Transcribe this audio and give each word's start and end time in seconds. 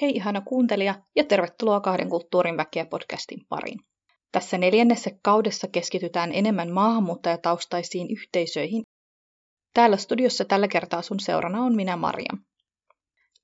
Hei 0.00 0.10
ihana 0.10 0.40
kuuntelija 0.40 0.94
ja 1.16 1.24
tervetuloa 1.24 1.80
kahden 1.80 2.08
kulttuurin 2.08 2.56
väkeä 2.56 2.86
podcastin 2.86 3.46
pariin. 3.48 3.80
Tässä 4.32 4.58
neljännessä 4.58 5.10
kaudessa 5.22 5.68
keskitytään 5.68 6.32
enemmän 6.32 6.72
maahanmuuttajataustaisiin 6.72 8.10
yhteisöihin. 8.10 8.82
Täällä 9.74 9.96
studiossa 9.96 10.44
tällä 10.44 10.68
kertaa 10.68 11.02
sun 11.02 11.20
seurana 11.20 11.62
on 11.62 11.76
minä 11.76 11.96
Maria. 11.96 12.32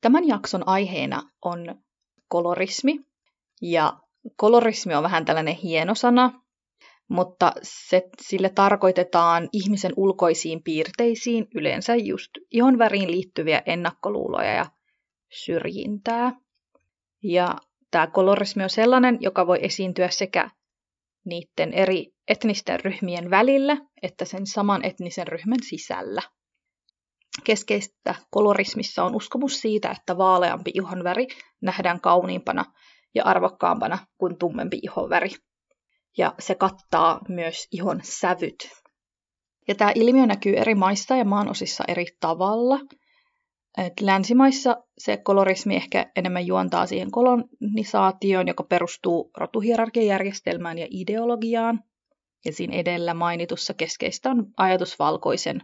Tämän 0.01 0.29
jakson 0.29 0.69
aiheena 0.69 1.23
on 1.45 1.83
kolorismi. 2.29 3.01
Ja 3.63 3.93
kolorismi 4.37 4.95
on 4.95 5.03
vähän 5.03 5.25
tällainen 5.25 5.55
hieno 5.55 5.95
sana, 5.95 6.43
mutta 7.09 7.53
se, 7.63 8.03
sille 8.21 8.49
tarkoitetaan 8.49 9.49
ihmisen 9.53 9.93
ulkoisiin 9.97 10.63
piirteisiin, 10.63 11.47
yleensä 11.55 11.97
just 11.97 12.31
ihonväriin 12.51 13.11
liittyviä 13.11 13.63
ennakkoluuloja 13.67 14.53
ja 14.53 14.67
syrjintää. 15.33 16.33
Ja 17.23 17.57
tämä 17.91 18.07
kolorismi 18.07 18.63
on 18.63 18.71
sellainen, 18.71 19.19
joka 19.21 19.47
voi 19.47 19.59
esiintyä 19.63 20.09
sekä 20.11 20.51
niiden 21.25 21.73
eri 21.73 22.07
etnisten 22.29 22.81
ryhmien 22.81 23.31
välillä 23.31 23.77
että 24.03 24.25
sen 24.25 24.47
saman 24.47 24.85
etnisen 24.85 25.29
ryhmän 25.29 25.63
sisällä. 25.63 26.23
Keskeistä 27.45 28.15
kolorismissa 28.31 29.05
on 29.05 29.17
uskomus 29.17 29.61
siitä, 29.61 29.91
että 29.91 30.19
vaaleampi 30.19 30.71
ihonväri 30.75 31.27
nähdään 31.63 32.01
kauniimpana 32.01 32.65
ja 33.15 33.25
arvokkaampana 33.25 33.99
kuin 34.19 34.39
tummempi 34.39 34.79
ihonväri. 34.83 35.31
Ja 36.19 36.35
se 36.39 36.55
kattaa 36.55 37.21
myös 37.29 37.69
ihon 37.73 38.01
sävyt. 38.03 38.71
Ja 39.69 39.75
tämä 39.75 39.93
ilmiö 39.95 40.27
näkyy 40.27 40.57
eri 40.57 40.75
maissa 40.75 41.17
ja 41.17 41.25
maanosissa 41.25 41.85
eri 41.89 42.07
tavalla. 42.21 42.79
Et 43.79 44.01
länsimaissa 44.01 44.85
se 44.99 45.17
kolorismi 45.17 45.77
ehkä 45.77 46.11
enemmän 46.17 46.47
juontaa 46.47 46.87
siihen 46.87 47.11
kolonisaatioon, 47.11 48.49
joka 48.49 48.63
perustuu 48.63 49.31
rotuhierarkiajärjestelmään 49.37 50.79
ja 50.79 50.87
ideologiaan. 50.91 51.85
Ja 52.45 52.53
siinä 52.53 52.77
edellä 52.77 53.15
mainitussa 53.15 53.75
keskeistä 53.75 54.31
on 54.31 54.47
ajatus 54.57 54.99
valkoisen 54.99 55.63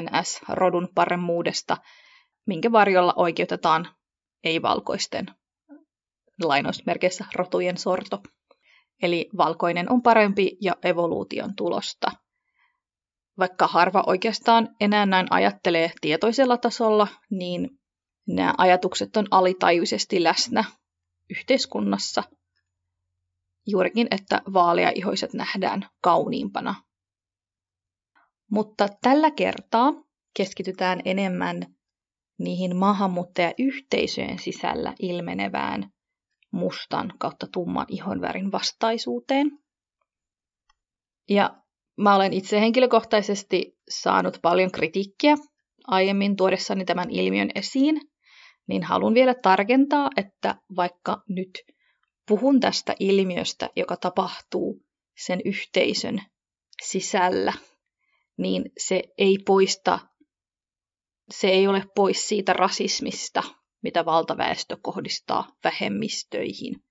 NS-rodun 0.00 0.88
paremmuudesta, 0.94 1.76
minkä 2.46 2.72
varjolla 2.72 3.14
oikeutetaan 3.16 3.88
ei-valkoisten 4.44 5.26
lainausmerkeissä 6.42 7.24
rotujen 7.34 7.78
sorto. 7.78 8.22
Eli 9.02 9.28
valkoinen 9.36 9.92
on 9.92 10.02
parempi 10.02 10.56
ja 10.60 10.72
evoluution 10.82 11.56
tulosta. 11.56 12.10
Vaikka 13.38 13.66
harva 13.66 14.04
oikeastaan 14.06 14.76
enää 14.80 15.06
näin 15.06 15.26
ajattelee 15.30 15.92
tietoisella 16.00 16.56
tasolla, 16.56 17.08
niin 17.30 17.70
nämä 18.26 18.54
ajatukset 18.58 19.16
on 19.16 19.26
alitajuisesti 19.30 20.22
läsnä 20.22 20.64
yhteiskunnassa. 21.30 22.22
Juurikin, 23.66 24.08
että 24.10 24.42
vaaleaihoiset 24.52 25.32
nähdään 25.32 25.88
kauniimpana. 26.02 26.74
Mutta 28.50 28.88
tällä 29.02 29.30
kertaa 29.30 29.92
keskitytään 30.36 31.00
enemmän 31.04 31.74
niihin 32.38 32.76
maahanmuuttajayhteisöjen 32.76 34.38
sisällä 34.38 34.94
ilmenevään 34.98 35.92
mustan 36.50 37.12
kautta 37.18 37.46
tumman 37.52 37.86
ihonvärin 37.88 38.52
vastaisuuteen. 38.52 39.58
Ja 41.28 41.62
mä 41.98 42.14
olen 42.14 42.32
itse 42.32 42.60
henkilökohtaisesti 42.60 43.76
saanut 43.90 44.38
paljon 44.42 44.70
kritiikkiä 44.70 45.36
aiemmin 45.86 46.36
tuodessani 46.36 46.84
tämän 46.84 47.10
ilmiön 47.10 47.50
esiin, 47.54 48.00
niin 48.66 48.82
haluan 48.82 49.14
vielä 49.14 49.34
tarkentaa, 49.34 50.10
että 50.16 50.54
vaikka 50.76 51.22
nyt 51.28 51.50
puhun 52.28 52.60
tästä 52.60 52.94
ilmiöstä, 53.00 53.70
joka 53.76 53.96
tapahtuu 53.96 54.82
sen 55.18 55.40
yhteisön 55.44 56.18
sisällä, 56.82 57.52
niin 58.36 58.64
se 58.78 59.02
ei 59.18 59.38
poista, 59.46 59.98
se 61.30 61.48
ei 61.48 61.66
ole 61.66 61.82
pois 61.94 62.28
siitä 62.28 62.52
rasismista, 62.52 63.42
mitä 63.82 64.04
valtaväestö 64.04 64.76
kohdistaa 64.82 65.56
vähemmistöihin. 65.64 66.82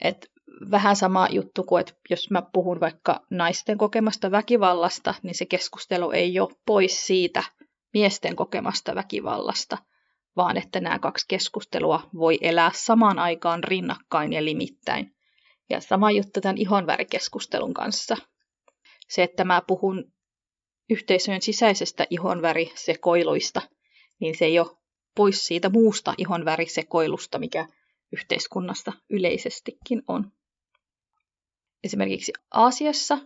Et 0.00 0.31
vähän 0.70 0.96
sama 0.96 1.28
juttu 1.30 1.64
kuin, 1.64 1.80
että 1.80 1.92
jos 2.10 2.30
mä 2.30 2.42
puhun 2.52 2.80
vaikka 2.80 3.20
naisten 3.30 3.78
kokemasta 3.78 4.30
väkivallasta, 4.30 5.14
niin 5.22 5.34
se 5.34 5.46
keskustelu 5.46 6.10
ei 6.10 6.40
ole 6.40 6.56
pois 6.66 7.06
siitä 7.06 7.42
miesten 7.94 8.36
kokemasta 8.36 8.94
väkivallasta, 8.94 9.78
vaan 10.36 10.56
että 10.56 10.80
nämä 10.80 10.98
kaksi 10.98 11.26
keskustelua 11.28 12.10
voi 12.14 12.38
elää 12.40 12.70
samaan 12.74 13.18
aikaan 13.18 13.64
rinnakkain 13.64 14.32
ja 14.32 14.44
limittäin. 14.44 15.14
Ja 15.70 15.80
sama 15.80 16.10
juttu 16.10 16.40
tämän 16.40 16.58
ihonvärikeskustelun 16.58 17.74
kanssa. 17.74 18.16
Se, 19.08 19.22
että 19.22 19.44
mä 19.44 19.62
puhun 19.66 20.04
yhteisöjen 20.90 21.42
sisäisestä 21.42 22.06
ihonvärisekoiluista, 22.10 23.62
niin 24.20 24.38
se 24.38 24.44
ei 24.44 24.58
ole 24.58 24.76
pois 25.16 25.46
siitä 25.46 25.68
muusta 25.68 26.14
ihonvärisekoilusta, 26.18 27.38
mikä 27.38 27.66
yhteiskunnassa 28.12 28.92
yleisestikin 29.10 30.02
on. 30.08 30.32
Esimerkiksi 31.84 32.32
Aasiassa, 32.50 33.18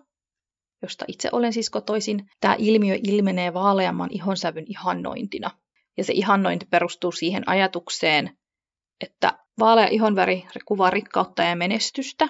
josta 0.83 1.05
itse 1.09 1.29
olen 1.33 1.53
siis 1.53 1.71
kotoisin, 1.71 2.31
tämä 2.41 2.57
ilmiö 2.59 2.99
ilmenee 3.03 3.55
vaaleamman 3.55 4.09
ihonsävyn 4.13 4.65
ihannointina. 4.69 5.51
Ja 5.97 6.05
se 6.05 6.13
ihannointi 6.13 6.67
perustuu 6.71 7.13
siihen 7.13 7.49
ajatukseen, 7.49 8.39
että 9.01 9.39
vaalea 9.59 9.87
ihonväri 9.87 10.47
kuvaa 10.65 10.91
rikkautta 10.91 11.43
ja 11.43 11.57
menestystä. 11.57 12.29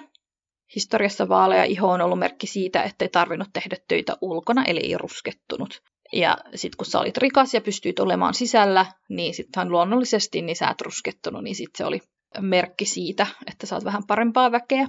Historiassa 0.75 1.29
vaalea 1.29 1.63
iho 1.63 1.87
on 1.91 2.01
ollut 2.01 2.19
merkki 2.19 2.47
siitä, 2.47 2.83
ettei 2.83 3.09
tarvinnut 3.09 3.49
tehdä 3.53 3.77
töitä 3.87 4.17
ulkona, 4.21 4.63
eli 4.65 4.79
ei 4.79 4.97
ruskettunut. 4.97 5.81
Ja 6.13 6.37
sitten 6.55 6.77
kun 6.77 6.85
sä 6.85 6.99
olit 6.99 7.17
rikas 7.17 7.53
ja 7.53 7.61
pystyit 7.61 7.99
olemaan 7.99 8.33
sisällä, 8.33 8.85
niin 9.09 9.33
sittenhän 9.33 9.71
luonnollisesti 9.71 10.41
niin 10.41 10.55
sä 10.55 10.69
et 10.69 10.81
ruskettunut, 10.81 11.43
niin 11.43 11.55
sitten 11.55 11.77
se 11.77 11.85
oli 11.85 11.99
merkki 12.41 12.85
siitä, 12.85 13.27
että 13.47 13.75
oot 13.75 13.85
vähän 13.85 14.07
parempaa 14.07 14.51
väkeä. 14.51 14.87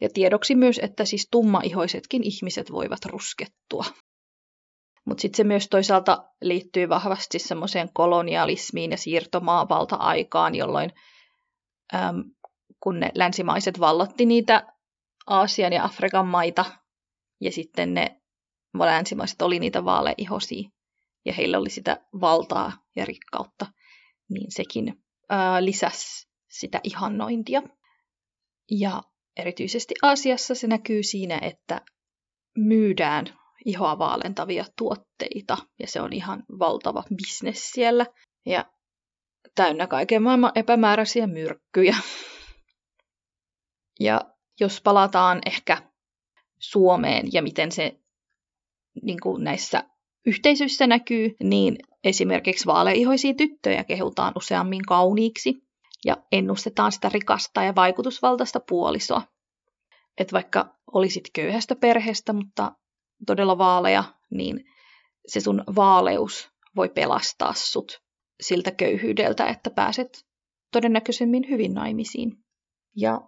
Ja 0.00 0.08
tiedoksi 0.14 0.54
myös, 0.54 0.80
että 0.82 1.04
siis 1.04 1.28
tummaihoisetkin 1.30 2.22
ihmiset 2.24 2.72
voivat 2.72 3.04
ruskettua. 3.04 3.84
Mutta 5.04 5.22
sitten 5.22 5.36
se 5.36 5.44
myös 5.44 5.68
toisaalta 5.68 6.24
liittyy 6.40 6.88
vahvasti 6.88 7.38
semmoiseen 7.38 7.90
kolonialismiin 7.92 8.90
ja 8.90 8.96
siirtomaavalta-aikaan, 8.96 10.54
jolloin 10.54 10.92
äm, 11.94 12.24
kun 12.80 13.00
ne 13.00 13.10
länsimaiset 13.14 13.80
vallotti 13.80 14.26
niitä 14.26 14.66
Aasian 15.26 15.72
ja 15.72 15.84
Afrikan 15.84 16.26
maita, 16.26 16.64
ja 17.40 17.52
sitten 17.52 17.94
ne 17.94 18.20
länsimaiset 18.74 19.42
oli 19.42 19.58
niitä 19.58 19.84
vaaleihosia, 19.84 20.68
ja 21.24 21.32
heillä 21.32 21.58
oli 21.58 21.70
sitä 21.70 22.00
valtaa 22.20 22.72
ja 22.96 23.04
rikkautta, 23.04 23.66
niin 24.30 24.52
sekin 24.52 25.02
ää, 25.28 25.64
lisäsi 25.64 26.29
sitä 26.50 26.80
ihannointia. 26.84 27.62
Ja 28.70 29.02
erityisesti 29.36 29.94
Aasiassa 30.02 30.54
se 30.54 30.66
näkyy 30.66 31.02
siinä, 31.02 31.38
että 31.42 31.80
myydään 32.56 33.26
ihoa 33.64 33.98
vaalentavia 33.98 34.64
tuotteita, 34.78 35.56
ja 35.78 35.86
se 35.86 36.00
on 36.00 36.12
ihan 36.12 36.42
valtava 36.58 37.04
bisnes 37.16 37.70
siellä, 37.70 38.06
ja 38.46 38.64
täynnä 39.54 39.86
kaiken 39.86 40.22
maailman 40.22 40.52
epämääräisiä 40.54 41.26
myrkkyjä. 41.26 41.96
Ja 44.00 44.20
jos 44.60 44.80
palataan 44.80 45.40
ehkä 45.46 45.92
Suomeen 46.58 47.28
ja 47.32 47.42
miten 47.42 47.72
se 47.72 48.00
niin 49.02 49.20
kuin 49.22 49.44
näissä 49.44 49.84
yhteisöissä 50.26 50.86
näkyy, 50.86 51.36
niin 51.42 51.76
esimerkiksi 52.04 52.66
vaaleihoisia 52.66 53.34
tyttöjä 53.34 53.84
kehutaan 53.84 54.32
useammin 54.36 54.82
kauniiksi 54.82 55.69
ja 56.04 56.16
ennustetaan 56.32 56.92
sitä 56.92 57.08
rikasta 57.08 57.62
ja 57.62 57.74
vaikutusvaltaista 57.74 58.60
puolisoa. 58.68 59.22
Että 60.18 60.32
vaikka 60.32 60.74
olisit 60.92 61.30
köyhästä 61.34 61.76
perheestä, 61.76 62.32
mutta 62.32 62.72
todella 63.26 63.58
vaaleja, 63.58 64.04
niin 64.30 64.64
se 65.26 65.40
sun 65.40 65.64
vaaleus 65.76 66.50
voi 66.76 66.88
pelastaa 66.88 67.52
sut 67.54 68.02
siltä 68.40 68.70
köyhyydeltä, 68.70 69.46
että 69.46 69.70
pääset 69.70 70.26
todennäköisemmin 70.72 71.48
hyvin 71.50 71.74
naimisiin. 71.74 72.32
Ja 72.96 73.20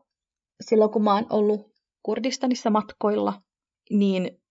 silloin 0.60 0.90
kun 0.90 1.04
mä 1.04 1.14
oon 1.14 1.26
ollut 1.30 1.72
Kurdistanissa 2.02 2.70
matkoilla, 2.70 3.42
niin 3.90 4.42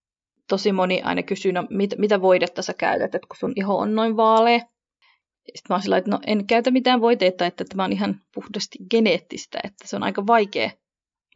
tosi 0.48 0.72
moni 0.72 1.02
aina 1.02 1.22
kysyy, 1.22 1.52
no 1.52 1.66
mit, 1.70 1.90
mitä 1.98 2.22
voidetta 2.22 2.62
sä 2.62 2.74
käytät, 2.74 3.14
että 3.14 3.28
kun 3.28 3.36
sun 3.40 3.52
iho 3.56 3.76
on 3.76 3.94
noin 3.94 4.16
vaalea. 4.16 4.60
Sitten 5.46 5.66
mä 5.68 5.74
oon 5.74 5.82
sillä, 5.82 5.96
että 5.96 6.10
no 6.10 6.18
en 6.26 6.46
käytä 6.46 6.70
mitään 6.70 7.00
voiteita, 7.00 7.46
että 7.46 7.64
tämä 7.64 7.84
on 7.84 7.92
ihan 7.92 8.20
puhdasti 8.34 8.78
geneettistä, 8.90 9.60
että 9.64 9.88
se 9.88 9.96
on 9.96 10.02
aika 10.02 10.26
vaikea 10.26 10.70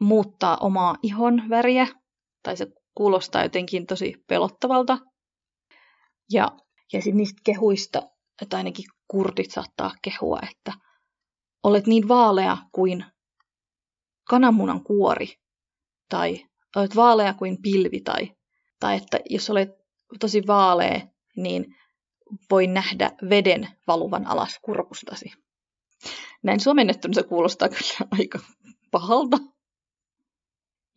muuttaa 0.01 0.57
omaa 0.57 0.95
ihon 1.03 1.43
väriä, 1.49 1.87
tai 2.43 2.57
se 2.57 2.67
kuulostaa 2.95 3.43
jotenkin 3.43 3.87
tosi 3.87 4.15
pelottavalta. 4.27 4.97
Ja, 6.31 6.51
ja 6.93 7.01
sitten 7.01 7.17
niistä 7.17 7.41
kehuista, 7.43 8.01
että 8.41 8.57
ainakin 8.57 8.85
kurdit 9.07 9.51
saattaa 9.51 9.91
kehua, 10.01 10.39
että 10.51 10.73
olet 11.63 11.87
niin 11.87 12.07
vaalea 12.07 12.57
kuin 12.71 13.05
kananmunan 14.29 14.83
kuori, 14.83 15.27
tai 16.09 16.45
olet 16.75 16.95
vaalea 16.95 17.33
kuin 17.33 17.61
pilvi, 17.61 17.99
tai, 17.99 18.31
tai 18.79 18.97
että 18.97 19.19
jos 19.29 19.49
olet 19.49 19.69
tosi 20.19 20.47
vaalea, 20.47 21.01
niin 21.35 21.75
voi 22.51 22.67
nähdä 22.67 23.11
veden 23.29 23.67
valuvan 23.87 24.27
alas 24.27 24.59
kurkustasi. 24.61 25.31
Näin 26.43 26.59
suomennettuna 26.59 27.13
se 27.13 27.23
kuulostaa 27.23 27.69
kyllä 27.69 28.09
aika 28.19 28.39
pahalta. 28.91 29.37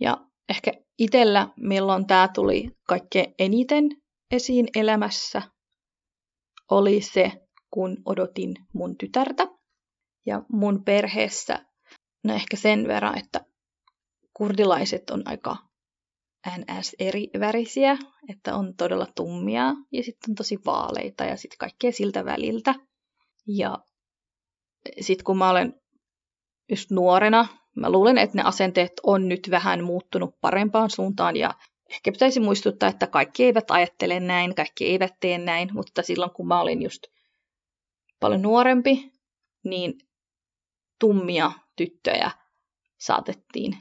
Ja 0.00 0.26
ehkä 0.48 0.72
itsellä, 0.98 1.48
milloin 1.56 2.06
tämä 2.06 2.28
tuli 2.34 2.70
kaikkein 2.88 3.34
eniten 3.38 3.84
esiin 4.30 4.68
elämässä, 4.74 5.42
oli 6.70 7.00
se, 7.00 7.32
kun 7.70 7.96
odotin 8.04 8.54
mun 8.72 8.96
tytärtä. 8.96 9.46
Ja 10.26 10.42
mun 10.52 10.84
perheessä, 10.84 11.66
no 12.24 12.34
ehkä 12.34 12.56
sen 12.56 12.88
verran, 12.88 13.18
että 13.18 13.40
kurdilaiset 14.34 15.10
on 15.10 15.22
aika 15.24 15.56
NS 16.48 16.96
eri 16.98 17.30
värisiä, 17.40 17.98
että 18.28 18.56
on 18.56 18.74
todella 18.76 19.06
tummia 19.16 19.74
ja 19.92 20.02
sitten 20.02 20.30
on 20.30 20.34
tosi 20.34 20.58
vaaleita 20.66 21.24
ja 21.24 21.36
sitten 21.36 21.58
kaikkea 21.58 21.92
siltä 21.92 22.24
väliltä. 22.24 22.74
Ja 23.46 23.78
sitten 25.00 25.24
kun 25.24 25.38
mä 25.38 25.50
olen 25.50 25.80
just 26.70 26.90
nuorena, 26.90 27.48
mä 27.76 27.90
luulen, 27.90 28.18
että 28.18 28.36
ne 28.36 28.42
asenteet 28.42 28.92
on 29.02 29.28
nyt 29.28 29.48
vähän 29.50 29.84
muuttunut 29.84 30.40
parempaan 30.40 30.90
suuntaan 30.90 31.36
ja 31.36 31.54
ehkä 31.90 32.12
pitäisi 32.12 32.40
muistuttaa, 32.40 32.88
että 32.88 33.06
kaikki 33.06 33.44
eivät 33.44 33.70
ajattele 33.70 34.20
näin, 34.20 34.54
kaikki 34.54 34.86
eivät 34.86 35.12
tee 35.20 35.38
näin, 35.38 35.68
mutta 35.72 36.02
silloin 36.02 36.30
kun 36.30 36.48
mä 36.48 36.60
olin 36.60 36.82
just 36.82 37.02
paljon 38.20 38.42
nuorempi, 38.42 39.12
niin 39.64 39.94
tummia 41.00 41.52
tyttöjä 41.76 42.30
saatettiin 42.98 43.76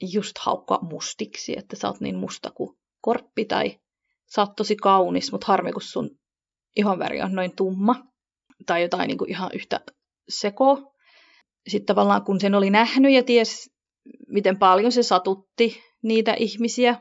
just 0.00 0.38
haukkaa 0.38 0.82
mustiksi, 0.82 1.58
että 1.58 1.76
sä 1.76 1.88
oot 1.88 2.00
niin 2.00 2.16
musta 2.16 2.50
kuin 2.50 2.76
korppi 3.00 3.44
tai 3.44 3.80
sä 4.34 4.42
oot 4.42 4.56
tosi 4.56 4.76
kaunis, 4.76 5.32
mutta 5.32 5.46
harmi 5.46 5.72
kun 5.72 5.82
sun 5.82 6.10
ihonväri 6.76 7.22
on 7.22 7.32
noin 7.32 7.56
tumma 7.56 7.96
tai 8.66 8.82
jotain 8.82 9.08
niin 9.08 9.18
kuin 9.18 9.30
ihan 9.30 9.50
yhtä 9.54 9.80
seko. 10.28 10.94
Sitten 11.68 11.86
tavallaan 11.86 12.24
kun 12.24 12.40
sen 12.40 12.54
oli 12.54 12.70
nähnyt 12.70 13.12
ja 13.12 13.22
ties, 13.22 13.70
miten 14.28 14.58
paljon 14.58 14.92
se 14.92 15.02
satutti 15.02 15.82
niitä 16.02 16.34
ihmisiä, 16.34 16.96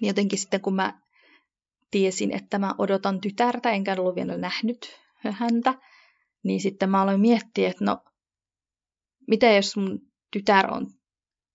niin 0.00 0.08
jotenkin 0.08 0.38
sitten 0.38 0.60
kun 0.60 0.74
mä 0.74 1.00
tiesin, 1.90 2.36
että 2.36 2.58
mä 2.58 2.74
odotan 2.78 3.20
tytärtä, 3.20 3.70
enkä 3.70 3.96
ollut 3.98 4.14
vielä 4.14 4.36
nähnyt 4.36 5.00
häntä, 5.30 5.74
niin 6.44 6.60
sitten 6.60 6.90
mä 6.90 7.02
aloin 7.02 7.20
miettiä, 7.20 7.68
että 7.68 7.84
no, 7.84 7.98
mitä 9.28 9.46
jos 9.46 9.76
mun 9.76 10.00
tytär 10.32 10.74
on 10.74 10.86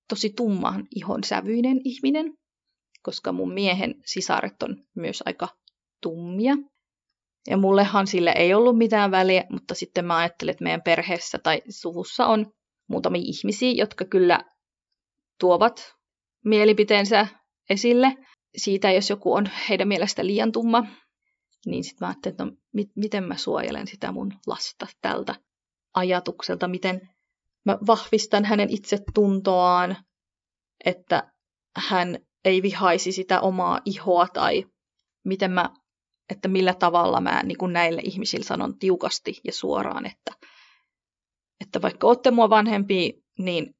tosi 0.09 0.29
tumman 0.29 0.87
ihon 0.95 1.23
sävyinen 1.23 1.81
ihminen, 1.83 2.33
koska 3.03 3.31
mun 3.31 3.53
miehen 3.53 3.95
sisaret 4.05 4.63
on 4.63 4.83
myös 4.95 5.23
aika 5.25 5.47
tummia. 6.01 6.55
Ja 7.47 7.57
mullehan 7.57 8.07
sille 8.07 8.33
ei 8.35 8.53
ollut 8.53 8.77
mitään 8.77 9.11
väliä, 9.11 9.43
mutta 9.49 9.75
sitten 9.75 10.05
mä 10.05 10.17
ajattelin, 10.17 10.51
että 10.51 10.63
meidän 10.63 10.81
perheessä 10.81 11.37
tai 11.37 11.61
suvussa 11.69 12.25
on 12.25 12.51
muutamia 12.89 13.21
ihmisiä, 13.25 13.71
jotka 13.71 14.05
kyllä 14.05 14.39
tuovat 15.39 15.93
mielipiteensä 16.45 17.27
esille 17.69 18.15
siitä, 18.57 18.91
jos 18.91 19.09
joku 19.09 19.33
on 19.33 19.49
heidän 19.69 19.87
mielestä 19.87 20.25
liian 20.25 20.51
tumma. 20.51 20.85
Niin 21.65 21.83
sitten 21.83 22.05
mä 22.05 22.07
ajattelin, 22.07 22.33
että 22.33 22.45
no, 22.45 22.51
mit, 22.73 22.87
miten 22.95 23.23
mä 23.23 23.37
suojelen 23.37 23.87
sitä 23.87 24.11
mun 24.11 24.33
lasta 24.47 24.87
tältä 25.01 25.35
ajatukselta, 25.95 26.67
miten 26.67 27.01
mä 27.65 27.77
vahvistan 27.87 28.45
hänen 28.45 28.69
itsetuntoaan, 28.69 29.97
että 30.85 31.31
hän 31.77 32.19
ei 32.45 32.61
vihaisi 32.61 33.11
sitä 33.11 33.41
omaa 33.41 33.79
ihoa 33.85 34.27
tai 34.27 34.65
miten 35.25 35.51
mä, 35.51 35.69
että 36.29 36.47
millä 36.47 36.73
tavalla 36.73 37.21
mä 37.21 37.43
niin 37.43 37.57
kuin 37.57 37.73
näille 37.73 38.01
ihmisille 38.03 38.45
sanon 38.45 38.79
tiukasti 38.79 39.41
ja 39.43 39.53
suoraan, 39.53 40.05
että, 40.05 40.47
että 41.61 41.81
vaikka 41.81 42.07
olette 42.07 42.31
mua 42.31 42.49
vanhempi, 42.49 43.23
niin 43.39 43.75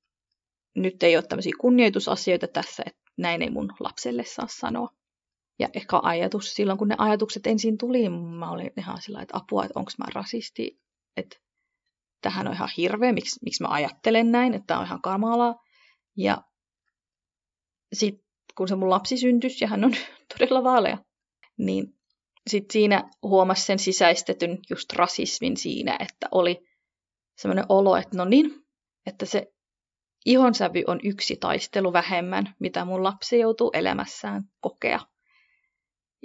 nyt 0.76 1.04
ei 1.04 1.16
ole 1.16 1.24
tämmöisiä 1.24 1.54
kunnioitusasioita 1.60 2.48
tässä, 2.48 2.84
että 2.86 3.02
näin 3.18 3.42
ei 3.42 3.50
mun 3.50 3.74
lapselle 3.80 4.26
saa 4.26 4.48
sanoa. 4.50 4.90
Ja 5.60 5.70
ehkä 5.74 6.00
ajatus, 6.04 6.54
silloin 6.54 6.80
kun 6.80 6.88
ne 6.88 6.96
ajatukset 6.98 7.48
ensin 7.48 7.78
tuli, 7.78 8.10
mä 8.10 8.52
olin 8.52 8.72
ihan 8.78 9.02
sillä 9.02 9.22
että 9.22 9.38
apua, 9.38 9.66
että 9.66 9.80
onko 9.80 9.92
mä 9.98 10.06
rasisti, 10.14 10.80
että 11.18 11.38
tähän 12.24 12.48
on 12.48 12.54
ihan 12.54 12.70
hirveä, 12.78 13.14
miksi, 13.14 13.40
miksi 13.44 13.64
mä 13.64 13.70
ajattelen 13.70 14.32
näin, 14.32 14.54
että 14.54 14.80
on 14.80 14.86
ihan 14.86 15.02
kamalaa. 15.02 15.56
Ja 16.18 16.38
sitten 17.94 18.26
kun 18.58 18.68
se 18.68 18.76
mun 18.76 18.90
lapsi 18.90 19.18
syntyi 19.18 19.50
ja 19.62 19.68
hän 19.68 19.84
on 19.84 19.96
todella 20.38 20.64
vaalea, 20.64 20.98
niin 21.58 21.88
sitten 22.48 22.74
siinä 22.74 23.10
huomasi 23.22 23.66
sen 23.66 23.80
sisäistetyn 23.80 24.58
just 24.70 24.94
rasismin 24.94 25.58
siinä, 25.58 25.98
että 26.00 26.28
oli 26.32 26.66
semmoinen 27.38 27.66
olo, 27.70 27.96
että 27.96 28.18
no 28.18 28.26
niin, 28.26 28.64
että 29.06 29.26
se 29.26 29.54
ihonsävy 30.26 30.84
on 30.88 31.00
yksi 31.04 31.36
taistelu 31.36 31.94
vähemmän, 31.94 32.56
mitä 32.60 32.86
mun 32.86 33.04
lapsi 33.04 33.40
joutuu 33.40 33.72
elämässään 33.74 34.44
kokea. 34.62 35.00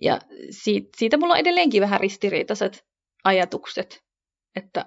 Ja 0.03 0.21
siitä, 0.51 0.89
siitä 0.97 1.17
mulla 1.17 1.35
on 1.35 1.41
edelleenkin 1.41 1.83
vähän 1.83 2.01
ristiriitaiset 2.01 2.87
ajatukset, 3.25 4.05
että 4.57 4.87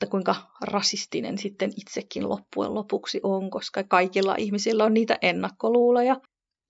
että 0.00 0.10
kuinka 0.10 0.36
rasistinen 0.60 1.38
sitten 1.38 1.72
itsekin 1.76 2.28
loppujen 2.28 2.74
lopuksi 2.74 3.20
on, 3.22 3.50
koska 3.50 3.84
kaikilla 3.84 4.34
ihmisillä 4.38 4.84
on 4.84 4.94
niitä 4.94 5.18
ennakkoluuloja. 5.22 6.16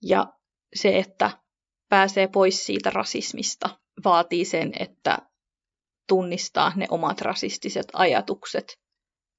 Ja 0.01 0.33
se, 0.75 0.97
että 0.97 1.31
pääsee 1.89 2.27
pois 2.27 2.65
siitä 2.65 2.89
rasismista, 2.89 3.69
vaatii 4.05 4.45
sen, 4.45 4.71
että 4.79 5.17
tunnistaa 6.07 6.71
ne 6.75 6.85
omat 6.89 7.21
rasistiset 7.21 7.85
ajatukset 7.93 8.79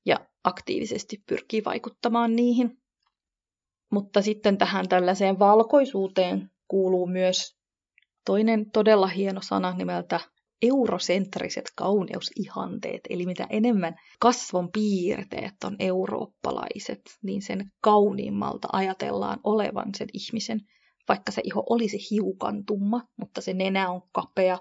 ja 0.06 0.26
aktiivisesti 0.44 1.22
pyrkii 1.28 1.64
vaikuttamaan 1.64 2.36
niihin. 2.36 2.78
Mutta 3.90 4.22
sitten 4.22 4.58
tähän 4.58 4.88
tällaiseen 4.88 5.38
valkoisuuteen 5.38 6.50
kuuluu 6.68 7.06
myös 7.06 7.56
toinen 8.26 8.70
todella 8.70 9.06
hieno 9.06 9.40
sana 9.42 9.76
nimeltä 9.76 10.20
eurosentriset 10.62 11.64
kauneusihanteet, 11.76 13.00
eli 13.10 13.26
mitä 13.26 13.46
enemmän 13.50 13.94
kasvon 14.20 14.72
piirteet 14.72 15.54
on 15.64 15.76
eurooppalaiset, 15.78 17.00
niin 17.22 17.42
sen 17.42 17.72
kauniimmalta 17.80 18.68
ajatellaan 18.72 19.40
olevan 19.44 19.94
sen 19.96 20.08
ihmisen, 20.12 20.60
vaikka 21.08 21.32
se 21.32 21.42
iho 21.44 21.66
olisi 21.70 21.98
hiukan 22.10 22.64
tumma, 22.64 23.00
mutta 23.16 23.40
se 23.40 23.54
nenä 23.54 23.90
on 23.90 24.02
kapea, 24.12 24.58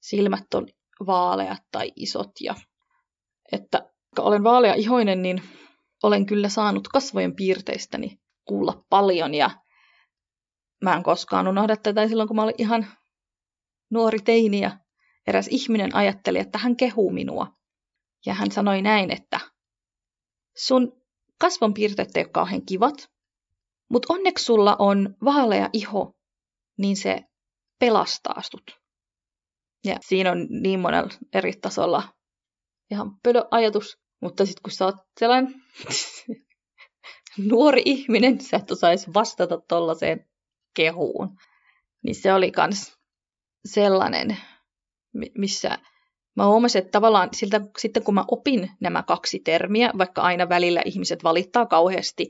silmät 0.00 0.54
on 0.54 0.66
vaaleat 1.06 1.62
tai 1.72 1.92
isot 1.96 2.30
ja 2.40 2.54
että 3.52 3.90
olen 4.18 4.44
vaalea 4.44 4.74
ihoinen, 4.74 5.22
niin 5.22 5.42
olen 6.02 6.26
kyllä 6.26 6.48
saanut 6.48 6.88
kasvojen 6.88 7.36
piirteistäni 7.36 8.20
kuulla 8.44 8.84
paljon 8.90 9.34
ja 9.34 9.50
mä 10.82 10.96
en 10.96 11.02
koskaan 11.02 11.48
unohda 11.48 11.76
tätä 11.76 12.08
silloin, 12.08 12.28
kun 12.28 12.36
mä 12.36 12.42
olin 12.42 12.54
ihan 12.58 12.86
nuori 13.90 14.18
teini 14.18 14.60
ja 14.60 14.81
eräs 15.26 15.48
ihminen 15.50 15.94
ajatteli, 15.94 16.38
että 16.38 16.58
hän 16.58 16.76
kehuu 16.76 17.10
minua. 17.10 17.46
Ja 18.26 18.34
hän 18.34 18.50
sanoi 18.50 18.82
näin, 18.82 19.10
että 19.10 19.40
sun 20.56 21.02
kasvonpiirteet 21.40 22.16
ei 22.16 22.22
ole 22.22 22.30
kauhean 22.30 22.66
kivat, 22.66 23.10
mutta 23.90 24.12
onneksi 24.14 24.44
sulla 24.44 24.76
on 24.78 25.16
vaalea 25.24 25.70
iho, 25.72 26.16
niin 26.78 26.96
se 26.96 27.24
pelastaa 27.78 28.42
sut. 28.42 28.80
Ja 29.84 29.96
siinä 30.00 30.32
on 30.32 30.46
niin 30.50 30.80
monella 30.80 31.10
eri 31.32 31.52
tasolla 31.52 32.02
ihan 32.90 33.20
pödö 33.22 33.44
ajatus, 33.50 33.98
mutta 34.20 34.46
sitten 34.46 34.62
kun 34.62 34.72
sä 34.72 34.84
oot 34.84 34.96
sellainen 35.20 35.54
nuori 37.50 37.82
ihminen, 37.84 38.40
sä 38.40 38.56
et 38.56 38.70
osaisi 38.70 39.14
vastata 39.14 39.60
tollaiseen 39.68 40.28
kehuun. 40.74 41.36
Niin 42.02 42.14
se 42.14 42.32
oli 42.32 42.50
kans 42.50 42.98
sellainen 43.64 44.36
missä 45.38 45.78
mä 46.36 46.46
huomasin, 46.46 46.78
että 46.78 46.90
tavallaan 46.90 47.28
siltä, 47.32 47.60
sitten 47.78 48.02
kun 48.02 48.14
mä 48.14 48.24
opin 48.28 48.70
nämä 48.80 49.02
kaksi 49.02 49.38
termiä, 49.38 49.90
vaikka 49.98 50.22
aina 50.22 50.48
välillä 50.48 50.82
ihmiset 50.84 51.24
valittaa 51.24 51.66
kauheasti, 51.66 52.28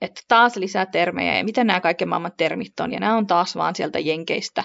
että 0.00 0.20
taas 0.28 0.56
lisää 0.56 0.86
termejä 0.86 1.38
ja 1.38 1.44
mitä 1.44 1.64
nämä 1.64 1.80
kaiken 1.80 2.08
maailman 2.08 2.32
termit 2.36 2.80
on, 2.80 2.92
ja 2.92 3.00
nämä 3.00 3.16
on 3.16 3.26
taas 3.26 3.56
vaan 3.56 3.74
sieltä 3.74 3.98
jenkeistä 3.98 4.64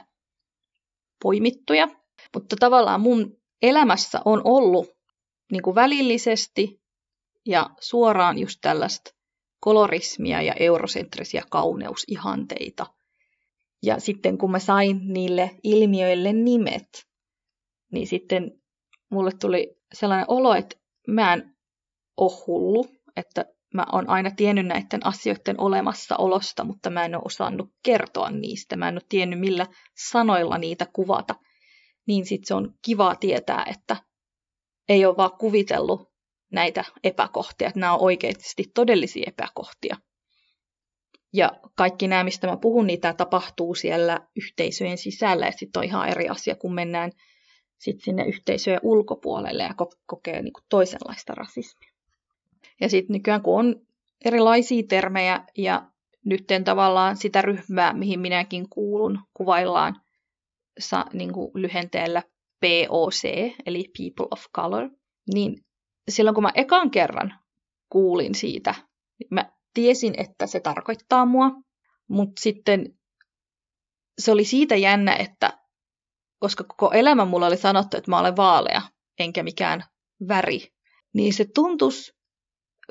poimittuja. 1.23 1.87
Mutta 2.33 2.55
tavallaan 2.59 3.01
mun 3.01 3.37
elämässä 3.61 4.19
on 4.25 4.41
ollut 4.43 4.89
niin 5.51 5.61
kuin 5.61 5.75
välillisesti 5.75 6.81
ja 7.45 7.69
suoraan 7.79 8.39
just 8.39 8.59
tällaista 8.61 9.11
kolorismia 9.59 10.41
ja 10.41 10.53
eurosentrisiä 10.53 11.43
kauneusihanteita– 11.49 12.85
ja 13.83 13.99
sitten 13.99 14.37
kun 14.37 14.51
mä 14.51 14.59
sain 14.59 15.13
niille 15.13 15.51
ilmiöille 15.63 16.33
nimet, 16.33 17.07
niin 17.91 18.07
sitten 18.07 18.61
mulle 19.11 19.31
tuli 19.41 19.75
sellainen 19.93 20.25
olo, 20.27 20.53
että 20.55 20.75
mä 21.07 21.33
en 21.33 21.55
ole 22.17 22.31
hullu, 22.47 22.85
että 23.15 23.45
mä 23.73 23.85
oon 23.91 24.09
aina 24.09 24.31
tiennyt 24.31 24.65
näiden 24.65 25.05
asioiden 25.05 25.59
olemassaolosta, 25.59 26.63
mutta 26.63 26.89
mä 26.89 27.05
en 27.05 27.15
ole 27.15 27.23
osannut 27.25 27.69
kertoa 27.83 28.29
niistä. 28.29 28.75
Mä 28.75 28.87
en 28.87 28.95
ole 28.95 29.01
tiennyt, 29.09 29.39
millä 29.39 29.67
sanoilla 30.09 30.57
niitä 30.57 30.87
kuvata. 30.93 31.35
Niin 32.07 32.25
sitten 32.25 32.47
se 32.47 32.53
on 32.53 32.73
kiva 32.81 33.15
tietää, 33.15 33.65
että 33.69 33.97
ei 34.89 35.05
ole 35.05 35.17
vaan 35.17 35.37
kuvitellut 35.39 36.11
näitä 36.51 36.85
epäkohtia, 37.03 37.67
että 37.67 37.79
nämä 37.79 37.93
on 37.93 38.01
oikeasti 38.01 38.63
todellisia 38.75 39.23
epäkohtia. 39.27 39.97
Ja 41.33 41.51
kaikki 41.75 42.07
nämä, 42.07 42.23
mistä 42.23 42.47
mä 42.47 42.57
puhun, 42.57 42.87
niitä 42.87 43.13
tapahtuu 43.13 43.75
siellä 43.75 44.27
yhteisöjen 44.35 44.97
sisällä, 44.97 45.45
ja 45.45 45.51
sitten 45.51 45.79
on 45.79 45.83
ihan 45.83 46.09
eri 46.09 46.29
asia, 46.29 46.55
kun 46.55 46.73
mennään 46.73 47.11
sit 47.77 48.01
sinne 48.01 48.25
yhteisöjen 48.25 48.79
ulkopuolelle 48.83 49.63
ja 49.63 49.75
kokee 50.05 50.41
niin 50.41 50.53
kuin 50.53 50.63
toisenlaista 50.69 51.35
rasismia. 51.35 51.91
Ja 52.81 52.89
sitten 52.89 53.13
nykyään, 53.13 53.41
kun 53.41 53.59
on 53.59 53.75
erilaisia 54.25 54.83
termejä 54.89 55.43
ja 55.57 55.91
nyt 56.25 56.45
tavallaan 56.65 57.17
sitä 57.17 57.41
ryhmää, 57.41 57.93
mihin 57.93 58.19
minäkin 58.19 58.69
kuulun, 58.69 59.19
kuvaillaan 59.33 60.01
sa, 60.79 61.05
niin 61.13 61.33
kuin 61.33 61.51
lyhenteellä 61.53 62.23
POC, 62.59 63.23
eli 63.65 63.91
People 63.97 64.27
of 64.31 64.45
Color, 64.55 64.89
niin 65.33 65.65
silloin 66.09 66.33
kun 66.33 66.43
mä 66.43 66.51
ekan 66.55 66.91
kerran 66.91 67.33
kuulin 67.89 68.35
siitä, 68.35 68.75
niin 69.19 69.27
mä 69.31 69.51
tiesin, 69.73 70.13
että 70.17 70.47
se 70.47 70.59
tarkoittaa 70.59 71.25
mua, 71.25 71.51
mutta 72.07 72.41
sitten 72.41 72.99
se 74.19 74.31
oli 74.31 74.45
siitä 74.45 74.75
jännä, 74.75 75.15
että 75.15 75.59
koska 76.39 76.63
koko 76.63 76.91
elämä 76.91 77.25
mulla 77.25 77.47
oli 77.47 77.57
sanottu, 77.57 77.97
että 77.97 78.11
mä 78.11 78.19
olen 78.19 78.35
vaalea, 78.35 78.81
enkä 79.19 79.43
mikään 79.43 79.83
väri, 80.27 80.73
niin 81.13 81.33
se 81.33 81.45
tuntus 81.45 82.15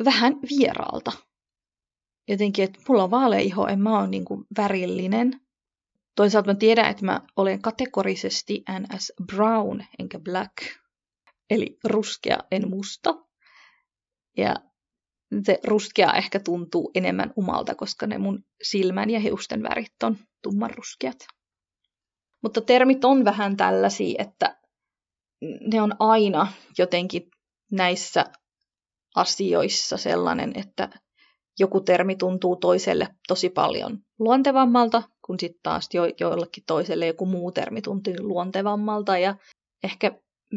vähän 0.04 0.34
vieraalta. 0.50 1.12
Jotenkin, 2.28 2.64
että 2.64 2.80
mulla 2.88 3.04
on 3.04 3.10
vaalea 3.10 3.40
iho, 3.40 3.66
en 3.66 3.82
mä 3.82 3.99
ole 3.99 4.08
niin 4.08 4.25
kuin 4.25 4.44
värillinen. 4.56 5.40
Toisaalta 6.16 6.50
mä 6.50 6.54
tiedän, 6.54 6.90
että 6.90 7.04
mä 7.04 7.20
olen 7.37 7.62
kategorisesti 7.62 8.64
NS 8.70 9.12
brown 9.26 9.84
enkä 9.99 10.18
black, 10.18 10.54
eli 11.50 11.78
ruskea 11.84 12.38
en 12.50 12.68
musta. 12.68 13.14
Ja 14.37 14.54
se 15.46 15.58
ruskea 15.66 16.12
ehkä 16.12 16.40
tuntuu 16.40 16.90
enemmän 16.94 17.32
umalta, 17.38 17.75
koska 17.75 18.06
ne 18.06 18.18
mun 18.18 18.44
silmän 18.62 19.10
ja 19.10 19.20
hiusten 19.20 19.62
värit 19.62 20.02
on 20.02 20.16
tummanruskeat. 20.42 21.16
Mutta 22.42 22.60
termit 22.60 23.04
on 23.04 23.25
vähän 23.25 23.56
tällaisia, 23.56 24.22
että 24.22 24.56
ne 25.72 25.82
on 25.82 25.94
aina 25.99 26.52
jotenkin 26.78 27.30
näissä 27.72 28.25
asioissa 29.16 29.96
sellainen, 29.96 30.52
että 30.54 30.88
joku 31.58 31.80
termi 31.80 32.16
tuntuu 32.16 32.56
toiselle 32.56 33.08
tosi 33.28 33.50
paljon 33.50 33.99
luontevammalta, 34.18 35.02
kun 35.26 35.40
sitten 35.40 35.60
taas 35.62 35.88
jo, 35.92 36.02
joillekin 36.20 36.64
toiselle 36.66 37.06
joku 37.06 37.26
muu 37.26 37.52
termi 37.52 37.82
tuntuu 37.82 38.14
luontevammalta. 38.18 39.18
Ja 39.18 39.34
ehkä 39.84 40.12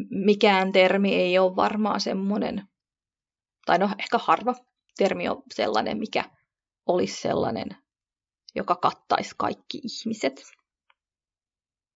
mikään 0.10 0.72
termi 0.72 1.15
ei 1.15 1.39
ole 1.39 1.56
varmaan 1.56 2.01
semmoinen, 2.01 2.63
tai 3.65 3.79
no 3.79 3.89
ehkä 4.00 4.17
harva 4.17 4.55
termi 4.98 5.29
on 5.29 5.43
sellainen, 5.53 5.98
mikä 5.98 6.24
olisi 6.86 7.22
sellainen, 7.22 7.77
joka 8.55 8.75
kattaisi 8.75 9.36
kaikki 9.38 9.82
ihmiset. 9.84 10.43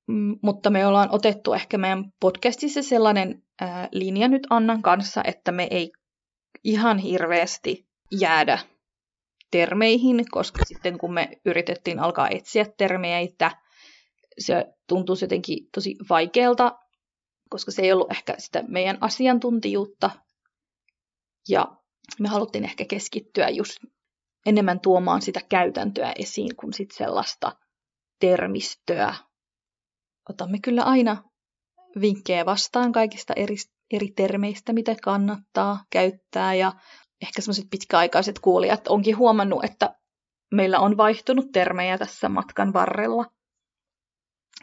Mm, 0.07 0.39
mutta 0.41 0.69
me 0.69 0.87
ollaan 0.87 1.09
otettu 1.11 1.53
ehkä 1.53 1.77
meidän 1.77 2.13
podcastissa 2.19 2.83
sellainen 2.83 3.43
ää, 3.61 3.89
linja 3.91 4.27
nyt 4.27 4.47
Annan 4.49 4.81
kanssa, 4.81 5.21
että 5.23 5.51
me 5.51 5.67
ei 5.71 5.91
ihan 6.63 6.97
hirveästi 6.97 7.87
jäädä 8.11 8.59
termeihin, 9.51 10.25
koska 10.31 10.65
sitten 10.65 10.97
kun 10.97 11.13
me 11.13 11.29
yritettiin 11.45 11.99
alkaa 11.99 12.29
etsiä 12.29 12.65
termeitä, 12.77 13.51
se 14.39 14.65
tuntui 14.87 15.15
jotenkin 15.21 15.69
tosi 15.73 15.95
vaikealta, 16.09 16.79
koska 17.49 17.71
se 17.71 17.81
ei 17.81 17.93
ollut 17.93 18.11
ehkä 18.11 18.35
sitä 18.37 18.63
meidän 18.67 18.97
asiantuntijuutta. 19.01 20.09
Ja 21.49 21.77
me 22.19 22.27
haluttiin 22.29 22.63
ehkä 22.63 22.85
keskittyä 22.85 23.49
just 23.49 23.77
enemmän 24.45 24.79
tuomaan 24.79 25.21
sitä 25.21 25.39
käytäntöä 25.49 26.13
esiin 26.19 26.55
kuin 26.55 26.73
sit 26.73 26.91
sellaista 26.91 27.51
termistöä. 28.19 29.15
Otamme 30.29 30.59
kyllä 30.63 30.83
aina 30.83 31.23
vinkkejä 32.01 32.45
vastaan 32.45 32.91
kaikista 32.91 33.33
eri, 33.35 33.55
eri 33.91 34.07
termeistä, 34.15 34.73
mitä 34.73 34.95
kannattaa 35.03 35.83
käyttää 35.89 36.53
ja 36.53 36.71
ehkä 37.21 37.41
semmoiset 37.41 37.67
pitkäaikaiset 37.71 38.39
kuulijat 38.39 38.87
onkin 38.87 39.17
huomannut, 39.17 39.63
että 39.63 39.95
meillä 40.53 40.79
on 40.79 40.97
vaihtunut 40.97 41.51
termejä 41.53 41.97
tässä 41.97 42.29
matkan 42.29 42.73
varrella. 42.73 43.25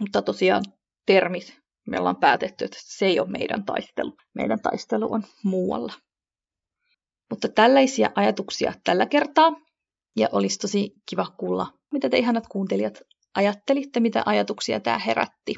Mutta 0.01 0.23
tosiaan 0.23 0.65
termit, 1.07 1.61
me 1.87 1.99
ollaan 1.99 2.17
päätetty, 2.17 2.65
että 2.65 2.79
se 2.81 3.07
ei 3.07 3.21
ole 3.21 3.31
meidän 3.31 3.65
taistelu. 3.65 4.17
Meidän 4.35 4.61
taistelu 4.63 5.13
on 5.13 5.23
muualla. 5.45 5.93
Mutta 7.31 7.49
tällaisia 7.49 8.11
ajatuksia 8.15 8.73
tällä 8.85 9.07
kertaa. 9.07 9.53
Ja 10.17 10.29
olisi 10.33 10.59
tosi 10.59 10.95
kiva 11.09 11.27
kuulla, 11.39 11.67
mitä 11.93 12.09
te 12.09 12.19
ihanat 12.19 12.47
kuuntelijat 12.47 13.03
ajattelitte, 13.35 14.01
mitä 14.01 14.23
ajatuksia 14.27 14.81
tämä 14.81 14.99
herätti. 14.99 15.55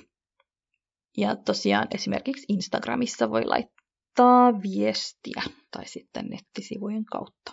Ja 1.17 1.37
tosiaan 1.37 1.89
esimerkiksi 1.95 2.47
Instagramissa 2.49 3.31
voi 3.31 3.45
laittaa 3.45 4.63
viestiä 4.63 5.43
tai 5.71 5.89
sitten 5.89 6.27
nettisivujen 6.27 7.05
kautta. 7.05 7.53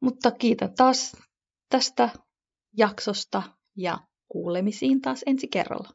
Mutta 0.00 0.30
kiitän 0.30 0.74
taas 0.74 1.16
tästä 1.68 2.08
jaksosta 2.76 3.42
ja 3.76 3.98
kuulemisiin 4.28 5.00
taas 5.00 5.22
ensi 5.26 5.48
kerralla. 5.48 5.90